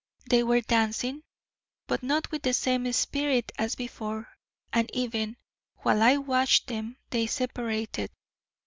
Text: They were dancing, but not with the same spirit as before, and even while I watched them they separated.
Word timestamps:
They 0.27 0.41
were 0.41 0.61
dancing, 0.61 1.21
but 1.85 2.01
not 2.01 2.31
with 2.31 2.41
the 2.41 2.55
same 2.55 2.91
spirit 2.91 3.51
as 3.59 3.75
before, 3.75 4.29
and 4.73 4.89
even 4.95 5.37
while 5.83 6.01
I 6.01 6.17
watched 6.17 6.65
them 6.69 6.97
they 7.11 7.27
separated. 7.27 8.09